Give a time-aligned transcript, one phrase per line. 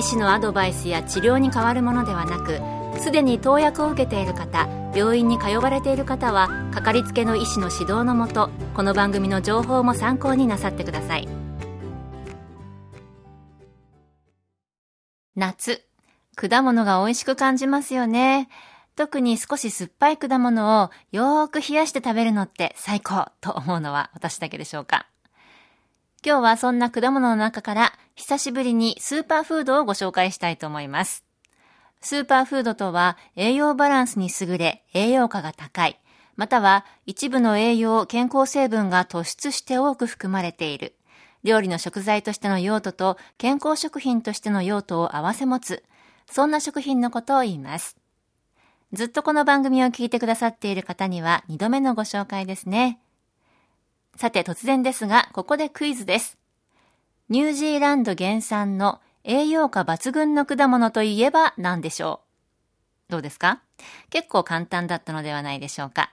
[0.00, 2.58] 医師のアドバイスや治療に変わるものではなく
[3.02, 11.28] すでに投薬を受けている方病院に通われている方はかかりつけの医師の指導のもとこの番組の情報も参考になさってください。
[15.36, 15.82] 夏
[16.34, 18.48] 果物が美味しく感じますよね。
[18.96, 25.09] 特に少し酸っぱい果物をよーく冷やして食べるのって最高と思うのは私だけでしょうか。
[26.22, 31.24] 今日はそんな果物の中から久しぶりにスーパーフードをご紹介したいと思います。
[32.02, 35.98] スーパーフードとは栄養バランスに優れ栄養価が高い、
[36.36, 40.94] または一部の栄養、健康成分が突出して多く含まれている、
[41.42, 45.84] 料理の食材としての用途と健康食品としての用途を併せ持つ、
[46.30, 47.96] そんな食品のことを言います。
[48.92, 53.00] ずっとこの番組を聞いてくださっている方には2度目のご紹介ですね。
[54.20, 56.36] さて突然ですが、ここでクイズです。
[57.30, 62.20] ニュージーランド原産の栄養価抜群の果物といえば何でしょ
[63.08, 63.12] う？
[63.12, 63.62] どうですか？
[64.10, 66.12] 結構簡単だったのではないでしょうか。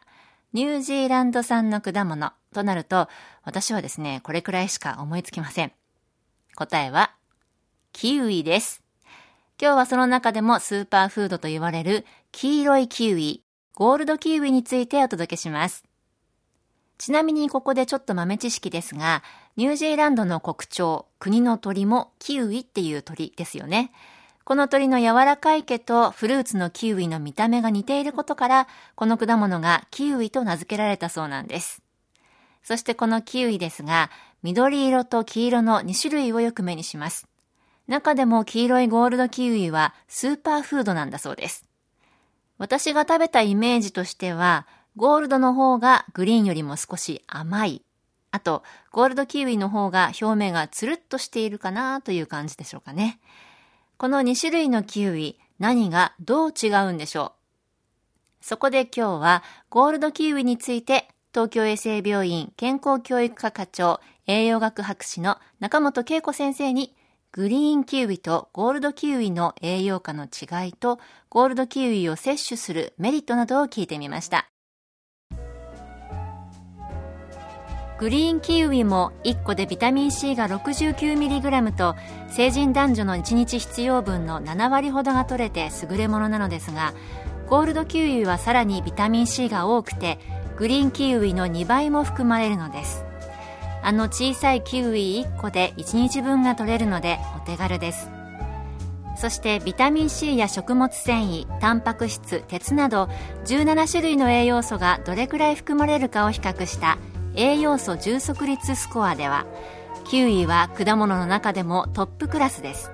[0.53, 3.09] ニュージーランド産の果物となると、
[3.43, 5.73] 私はですね、これくらいしか思いつきません。
[6.55, 7.11] 答えは、
[7.91, 8.83] キウイです。
[9.61, 15.83] 今日はその中でもスーパーフードと言われる黄色いキウイ、ゴールドキウイについてお届けします。
[16.97, 19.23] ちなみにここでちょっと豆知識ですが、
[19.55, 23.91] ニュージーランドの国鳥、国の鳥もキウイっていう鳥ですよね。
[24.43, 31.81] この鳥の柔らかい毛とフルーツのキウイの見た目が似ていることから、この果物がキウイと名付けられたそうなんです。
[32.63, 34.09] そしてこのキウイですが、
[34.43, 37.27] 緑色と黄色の2種類をよく目にします。
[37.87, 41.65] 中でも黄色いゴールドキウイはスーパーフードなんだそうです。
[42.57, 44.65] 私が食べたイメージとしては、
[44.97, 47.81] ゴールドの方がグリーンよりも少し甘い。
[48.31, 53.21] あと、ゴールドキウイの方が表面がつるっとしているかなという感じでしょうかね。
[53.97, 57.33] この2種類のキウイ、何がどう違うんでしょ
[58.41, 66.95] うそこで今日はゴールドキウイについて東京衛生病院健康教育科課長栄養学博士の中本恵子先生に
[67.31, 74.49] グリーンキウイとゴールドキウイの栄養価の違いとゴールドキウイを摂取するメリットなどを聞いてみました。
[77.99, 81.95] グリーンキウイも1個でビタミン C が 69mg と
[82.29, 86.93] 成人男女の1日必要分の7割ほどが取れて優れものなのですが
[87.47, 90.19] ゴールドキウイはさらにビタミン C が多くて
[90.57, 93.03] グリーンキウイの2倍も含まれるのです。
[93.83, 98.09] あの小さいキウイ1個で1日分が取れるのでお手軽です。
[99.15, 103.09] そしてビタミン C や食物繊維タンパク質鉄など
[103.45, 106.99] 17種類の栄養素がどれくらい含まれるかを比較した
[107.37, 109.45] 栄養素充足率スコアでは
[110.05, 112.91] キウイは果物の中でもトップクラスです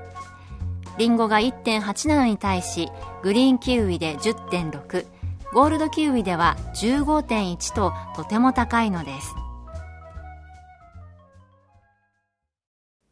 [0.97, 2.89] リンゴが1.8なのに対し
[3.23, 5.05] グリーンキウイで10.6
[5.53, 9.33] ゴールドキウイでは15.1ととても高いのです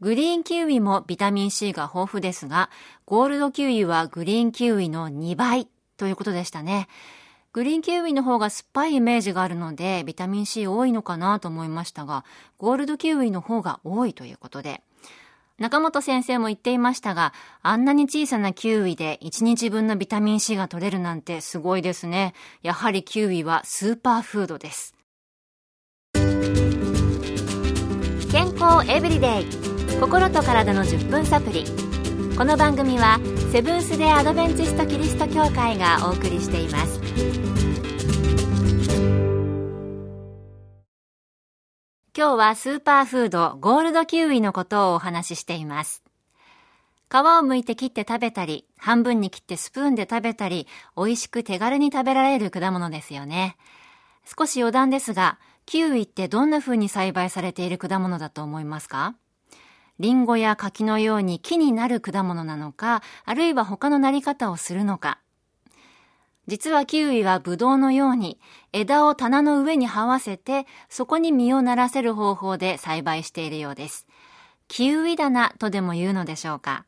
[0.02, 2.72] グリーンキウイもビタミン C が豊富ですが、
[3.06, 6.88] ゴールドキウイはグリーンキウイの2倍ということでしたね。
[7.54, 12.24] グリーンキウイの方が酸っぱいイメージがあるので、ビタミン C 多いのかなと思いましたが、
[12.58, 14.82] ゴールドキウイの方が多いということで、
[15.58, 22.34] 中本先生も言っていましたが、あんなに小さなキウイで1日分のビタミン C が取れるなんてすごいですね。
[22.64, 24.96] やはりキウイはスーパーフードです。
[28.32, 29.46] 健康エブリデイ
[30.00, 31.81] 心と体の10分サプリ
[32.42, 33.20] この番組は
[33.52, 37.00] セブンスデー・アドベンチスト・キリスト教会がお送りしています。
[42.18, 46.02] 今日はスーパーフードゴールドキウイのことをお話ししています。
[47.12, 50.66] 皮を剥いて切って食べたり、半分に切ってスプーンで食べたり、
[50.98, 53.56] 美味しく手軽に食べられる果物ですよね。
[54.26, 55.38] 少し余談ですが、
[55.68, 59.14] キウイってどんな風に栽培されている果物だと思いますか？
[60.00, 65.20] リンゴや柿のように木になる果物なのか、あるいは他のなり方をするのか。
[66.48, 68.40] 実はキウイはブドウのように
[68.74, 74.08] 枝を棚の上に這わせてそこに実をならせる方法で栽培しているようです。
[74.68, 76.86] キウイ棚とでも言うのでしょうか。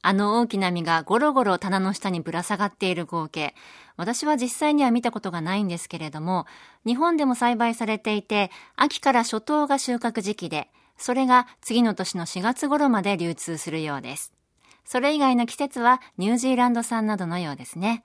[0.00, 3.54] あの大きな実がゴロゴロ棚の下にぶら下がっている光景。
[3.96, 6.46] 私は実際には見たことがないんですけれども、
[6.86, 14.32] 日本でも栽培されていて、秋から初冬が収穫時期で、それが次の年の4月頃まで流通するようです。
[14.84, 18.04] それ以外の季節はニュージーランド産などのようですね。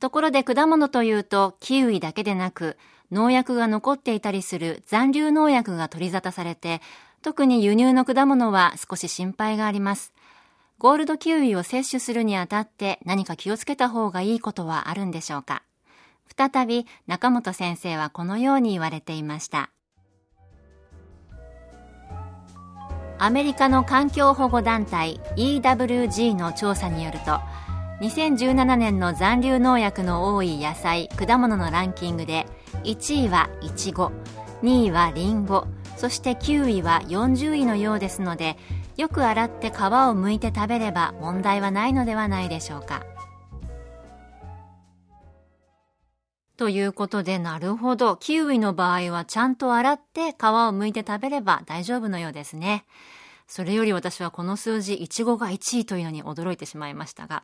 [0.00, 2.76] ところで果物というとキウイだけでなく
[3.12, 6.80] 農薬が残っていたりする残留農薬が取り沙汰されて
[7.20, 10.12] 特に輸入の果物は少し心配があります。
[10.78, 15.62] ゴールドキウイを摂取するにあたって何か気をつけた方がいいことはあるんでしょうか
[16.36, 19.70] 再び中本先生はこのように言われていました。
[23.18, 27.40] アメリカの環境保護団体 EWG の調査によると
[28.00, 32.46] 2017年の残留農薬の多い野菜果物のランキングで
[32.84, 34.10] 1位はイチゴ
[34.62, 35.66] 2位はリンゴ
[35.96, 38.56] そして9位は40位のようですので
[38.96, 43.04] よく洗って皮を剥いて食べれば問題はないのではないでしょうか。
[46.56, 48.16] ということでなるほど。
[48.16, 52.84] キウイの場合はちゃんと洗って皮を剥いて食べれば大丈夫のようですね。
[53.46, 57.42] それより私はこの数字、イチゴが1位というのに驚いてしまいましたが、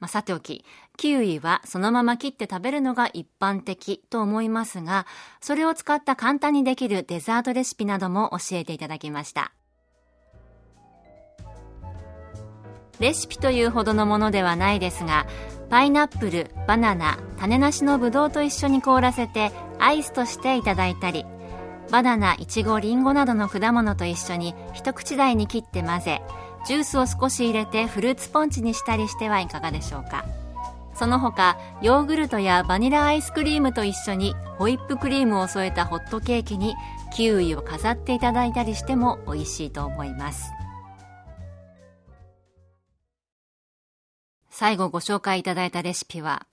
[0.00, 0.64] まあ、さておき、
[0.96, 5.06] キウイはそのまま切って食べるのが一般的と思いますが、
[5.40, 9.52] それを使った簡単にできるデザートレシピなども教えていただきました。
[13.00, 15.26] レシピというほどのものではないですが、
[15.70, 21.26] パイナップル、バナナ、種なしのブドウと一緒に凍らせてアイスとしていただいたり、
[21.90, 26.22] バナナ、イチゴ、リンゴなどの果物と一緒に一口大に切って混ぜ
[26.66, 30.24] ジュースを少し入れてフルーツポンチにしたりしてはいかがでしょうか。
[30.94, 36.76] その他ヨーグルトやバニラアイスクリームと一緒にホイップクリームを添えたホットケーキに
[37.12, 40.52] キウイを飾っていただいたりしても美味しいと思います。
[44.54, 46.46] 最後ご紹介いただいたレシピは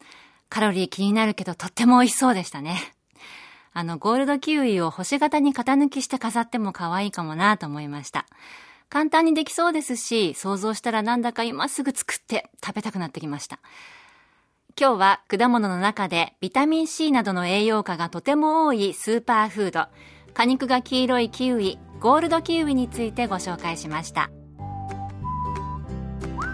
[0.49, 2.93] カロリー気になるけどとっても美味しそうでしたね
[3.73, 8.25] あの、ゴールドキウイを星型に型抜きして飾っても可愛いかもなと思いました。
[8.89, 13.59] 簡単にできそうですし、想像したらなんだか今すぐ作って食べたくなってきました。
[14.77, 19.87] 今日は果物の中でビタミン C などの栄養価がとても多いスーパーフード、
[20.33, 24.29] 果肉が黄色いキウイ、ゴールドキウイについてご紹介しました。